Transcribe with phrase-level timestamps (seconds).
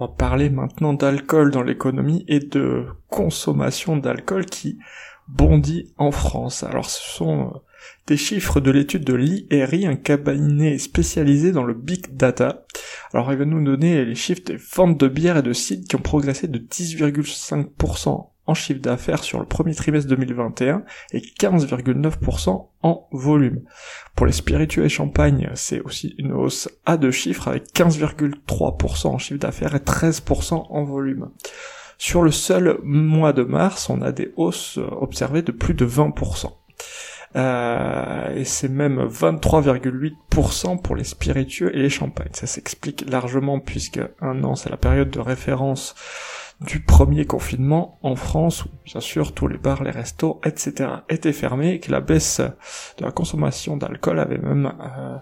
[0.00, 4.78] On va parler maintenant d'alcool dans l'économie et de consommation d'alcool qui
[5.26, 6.62] bondit en France.
[6.62, 7.58] Alors ce sont euh,
[8.06, 12.64] des chiffres de l'étude de l'IRI, un cabinet spécialisé dans le big data.
[13.12, 15.96] Alors il va nous donner les chiffres des ventes de bière et de cidre qui
[15.96, 23.08] ont progressé de 10,5% en chiffre d'affaires sur le premier trimestre 2021 et 15,9% en
[23.12, 23.60] volume.
[24.16, 29.18] Pour les spiritueux et champagne, c'est aussi une hausse à deux chiffres avec 15,3% en
[29.18, 31.30] chiffre d'affaires et 13% en volume.
[31.98, 36.50] Sur le seul mois de mars, on a des hausses observées de plus de 20%.
[37.36, 42.32] Euh, et c'est même 23,8% pour les spiritueux et les champagnes.
[42.32, 45.94] Ça s'explique largement puisque un an c'est la période de référence
[46.60, 50.90] du premier confinement en France, où bien sûr tous les bars, les restos, etc.
[51.08, 55.16] étaient fermés, et que la baisse de la consommation d'alcool avait même euh,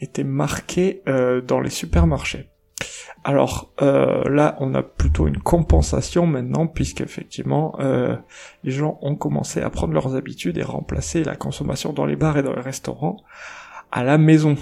[0.00, 2.48] été marquée euh, dans les supermarchés.
[3.24, 8.16] Alors euh, là, on a plutôt une compensation maintenant, puisqu'effectivement, euh,
[8.64, 12.38] les gens ont commencé à prendre leurs habitudes et remplacer la consommation dans les bars
[12.38, 13.16] et dans les restaurants
[13.90, 14.56] à la maison.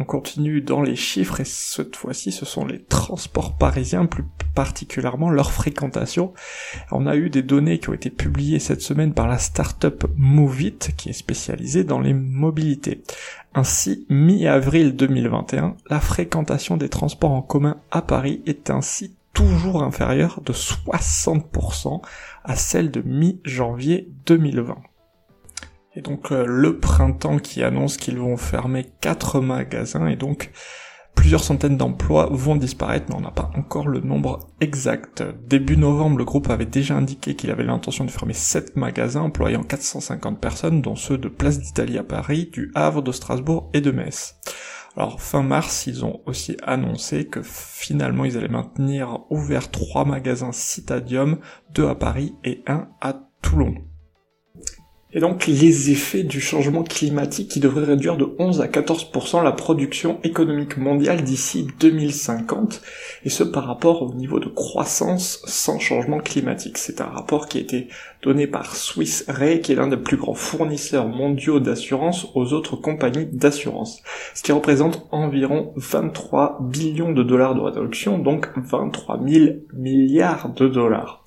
[0.00, 4.24] On continue dans les chiffres et cette fois-ci ce sont les transports parisiens, plus
[4.54, 6.32] particulièrement leur fréquentation.
[6.92, 10.78] On a eu des données qui ont été publiées cette semaine par la start-up Movit
[10.96, 13.02] qui est spécialisée dans les mobilités.
[13.54, 20.40] Ainsi, mi-avril 2021, la fréquentation des transports en commun à Paris est ainsi toujours inférieure
[20.42, 22.02] de 60%
[22.44, 24.76] à celle de mi-janvier 2020.
[25.98, 30.52] Et donc euh, le printemps qui annonce qu'ils vont fermer quatre magasins et donc
[31.16, 35.24] plusieurs centaines d'emplois vont disparaître, mais on n'a pas encore le nombre exact.
[35.48, 39.64] Début novembre, le groupe avait déjà indiqué qu'il avait l'intention de fermer 7 magasins employant
[39.64, 43.90] 450 personnes, dont ceux de Place d'Italie à Paris, du Havre, de Strasbourg et de
[43.90, 44.36] Metz.
[44.96, 50.52] Alors fin mars, ils ont aussi annoncé que finalement ils allaient maintenir ouvert trois magasins
[50.52, 51.38] Citadium,
[51.74, 53.74] deux à Paris et un à Toulon.
[55.14, 59.52] Et donc les effets du changement climatique qui devraient réduire de 11 à 14% la
[59.52, 62.82] production économique mondiale d'ici 2050,
[63.24, 66.76] et ce par rapport au niveau de croissance sans changement climatique.
[66.76, 67.88] C'est un rapport qui a été
[68.22, 72.76] donné par Swiss Re, qui est l'un des plus grands fournisseurs mondiaux d'assurance aux autres
[72.76, 74.02] compagnies d'assurance,
[74.34, 80.68] ce qui représente environ 23 billions de dollars de réduction, donc 23 000 milliards de
[80.68, 81.24] dollars.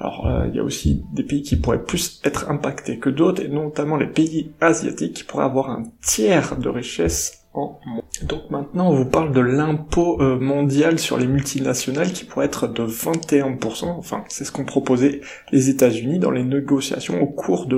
[0.00, 3.42] Alors euh, il y a aussi des pays qui pourraient plus être impactés que d'autres,
[3.42, 8.02] et notamment les pays asiatiques qui pourraient avoir un tiers de richesse en moins.
[8.22, 12.66] Donc maintenant on vous parle de l'impôt euh, mondial sur les multinationales qui pourrait être
[12.66, 15.20] de 21%, enfin c'est ce qu'ont proposé
[15.52, 17.76] les États-Unis dans les négociations au cours de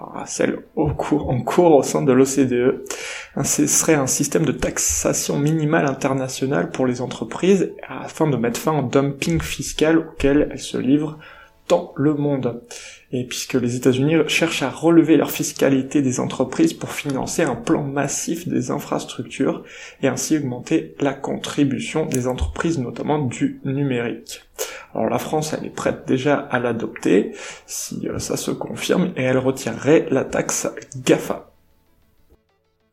[0.00, 2.84] le celle en cours au sein de l'OCDE.
[3.44, 8.78] Ce serait un système de taxation minimale internationale pour les entreprises afin de mettre fin
[8.78, 11.18] au dumping fiscal auquel elles se livrent
[11.68, 12.62] dans le monde.
[13.12, 17.82] Et puisque les États-Unis cherchent à relever leur fiscalité des entreprises pour financer un plan
[17.82, 19.64] massif des infrastructures
[20.02, 24.42] et ainsi augmenter la contribution des entreprises, notamment du numérique.
[24.94, 27.32] Alors la France, elle est prête déjà à l'adopter
[27.66, 30.68] si euh, ça se confirme et elle retirerait la taxe
[31.04, 31.50] GAFA.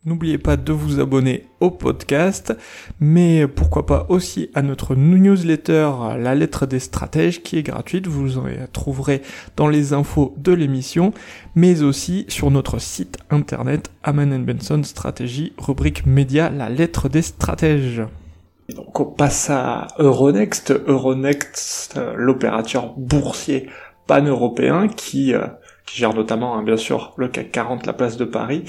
[0.05, 2.53] N'oubliez pas de vous abonner au podcast,
[2.99, 8.37] mais pourquoi pas aussi à notre newsletter La lettre des stratèges qui est gratuite, vous
[8.37, 8.43] en
[8.73, 9.21] trouverez
[9.55, 11.13] dans les infos de l'émission,
[11.55, 18.01] mais aussi sur notre site internet Aman Benson Stratégie, rubrique média La lettre des stratèges.
[18.75, 23.69] donc on passe à Euronext, Euronext, euh, l'opérateur boursier
[24.07, 25.47] pan-européen qui, euh,
[25.85, 28.65] qui gère notamment hein, bien sûr le CAC 40, la place de Paris,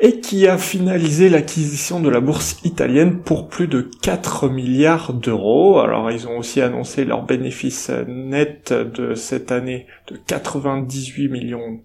[0.00, 5.80] et qui a finalisé l'acquisition de la bourse italienne pour plus de 4 milliards d'euros.
[5.80, 11.80] Alors ils ont aussi annoncé leur bénéfice net de cette année de 98 millions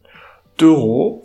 [0.60, 1.24] d'euros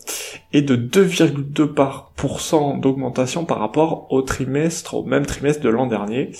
[0.55, 6.31] et de 2,2% d'augmentation par rapport au trimestre, au même trimestre de l'an dernier,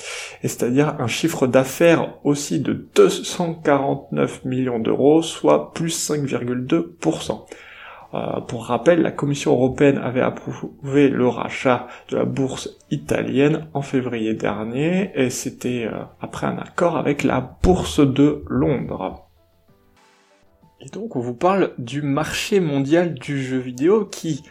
[0.43, 7.45] et c'est-à-dire un chiffre d'affaires aussi de 249 millions d'euros, soit plus 5,2%.
[8.15, 13.83] Euh, pour rappel, la Commission européenne avait approuvé le rachat de la bourse italienne en
[13.83, 19.29] février dernier, et c'était euh, après un accord avec la bourse de Londres.
[20.81, 24.43] Et donc on vous parle du marché mondial du jeu vidéo qui,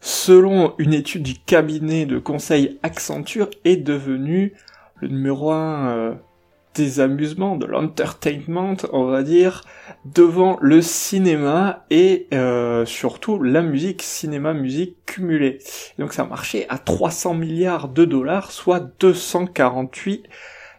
[0.00, 4.54] selon une étude du cabinet de conseil Accenture, est devenu
[5.00, 6.14] le numéro un euh,
[6.74, 9.62] des amusements, de l'entertainment, on va dire,
[10.04, 15.58] devant le cinéma et euh, surtout la musique, cinéma-musique cumulée.
[15.98, 20.24] donc ça marché à 300 milliards de dollars, soit 248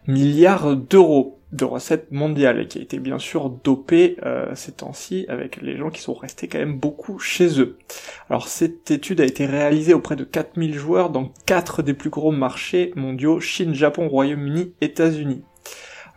[0.06, 5.26] milliards d'euros de recettes mondiales et qui a été bien sûr dopé euh, ces temps-ci
[5.28, 7.78] avec les gens qui sont restés quand même beaucoup chez eux.
[8.28, 12.32] Alors cette étude a été réalisée auprès de 4000 joueurs dans quatre des plus gros
[12.32, 15.44] marchés mondiaux, Chine, Japon, Royaume-Uni, États-Unis.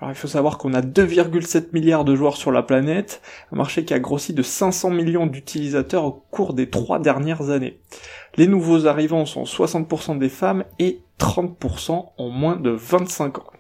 [0.02, 3.84] Alors il faut savoir qu'on a 2,7 milliards de joueurs sur la planète, un marché
[3.84, 7.80] qui a grossi de 500 millions d'utilisateurs au cours des trois dernières années.
[8.38, 13.52] Les nouveaux arrivants sont 60% des femmes et 30% en moins de 25 ans.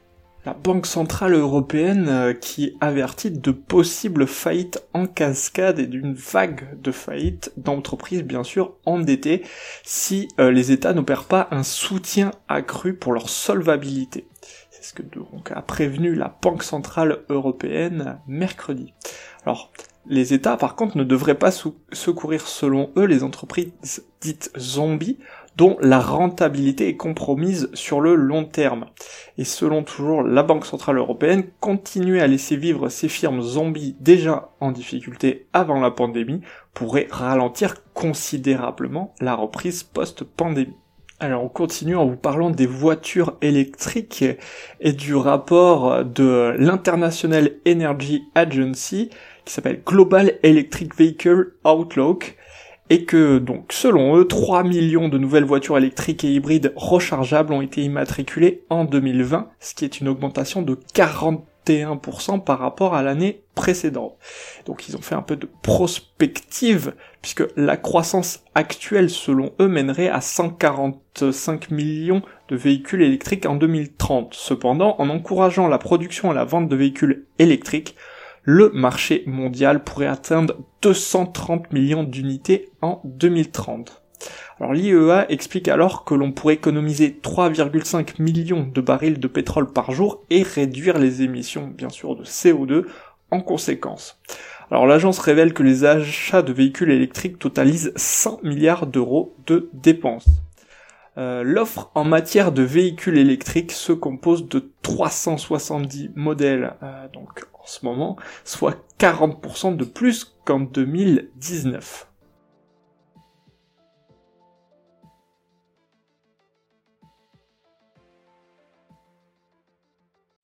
[0.45, 6.81] La Banque Centrale Européenne euh, qui avertit de possibles faillites en cascade et d'une vague
[6.81, 9.43] de faillites d'entreprises bien sûr endettées
[9.83, 14.27] si euh, les États n'opèrent pas un soutien accru pour leur solvabilité.
[14.81, 18.93] C'est ce que donc a prévenu la Banque Centrale Européenne mercredi.
[19.45, 19.73] Alors,
[20.07, 25.19] les États, par contre, ne devraient pas secourir, selon eux, les entreprises dites zombies,
[25.57, 28.85] dont la rentabilité est compromise sur le long terme.
[29.37, 34.51] Et selon toujours la Banque Centrale Européenne, continuer à laisser vivre ces firmes zombies déjà
[34.61, 36.39] en difficulté avant la pandémie
[36.73, 40.77] pourrait ralentir considérablement la reprise post-pandémie.
[41.21, 44.23] Alors on continue en vous parlant des voitures électriques
[44.79, 49.09] et du rapport de l'International Energy Agency
[49.43, 52.37] qui s'appelle Global Electric Vehicle Outlook
[52.89, 57.61] et que donc selon eux 3 millions de nouvelles voitures électriques et hybrides rechargeables ont
[57.61, 60.77] été immatriculées en 2020, ce qui est une augmentation de
[61.69, 64.17] 41% par rapport à l'année précédente.
[64.65, 70.09] Donc ils ont fait un peu de prospective puisque la croissance actuelle selon eux mènerait
[70.09, 74.33] à 145 millions de véhicules électriques en 2030.
[74.33, 77.95] Cependant, en encourageant la production et la vente de véhicules électriques,
[78.43, 84.01] le marché mondial pourrait atteindre 230 millions d'unités en 2030.
[84.59, 89.91] Alors l'IEA explique alors que l'on pourrait économiser 3,5 millions de barils de pétrole par
[89.91, 92.85] jour et réduire les émissions bien sûr de CO2
[93.31, 94.19] en conséquence.
[94.69, 100.27] Alors l'agence révèle que les achats de véhicules électriques totalisent 100 milliards d'euros de dépenses.
[101.17, 107.65] Euh, l'offre en matière de véhicules électriques se compose de 370 modèles euh, donc en
[107.65, 112.08] ce moment, soit 40% de plus qu'en 2019.